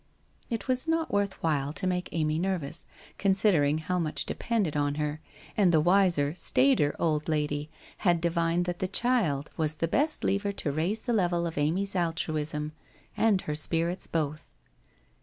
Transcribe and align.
It 0.49 0.67
was 0.67 0.87
not 0.87 1.13
worth 1.13 1.33
while 1.43 1.71
to 1.73 1.85
make 1.85 2.09
Amy 2.11 2.39
nervous, 2.39 2.87
consider 3.19 3.63
ing 3.63 3.77
how 3.77 3.99
much 3.99 4.25
depended 4.25 4.75
on 4.75 4.95
her, 4.95 5.21
and 5.55 5.71
the 5.71 5.79
wiser, 5.79 6.33
staider 6.33 6.95
old 6.97 7.29
lady 7.29 7.69
had 7.97 8.19
divined 8.19 8.65
that 8.65 8.79
the 8.79 8.87
child 8.87 9.51
was 9.57 9.75
the 9.75 9.87
best 9.87 10.23
lever 10.23 10.51
to 10.53 10.71
raise 10.71 11.01
the 11.01 11.13
level 11.13 11.45
of 11.45 11.55
Amy's 11.55 11.95
altruism 11.95 12.71
and 13.15 13.41
her 13.41 13.53
spirits 13.53 14.07
both. 14.07 14.49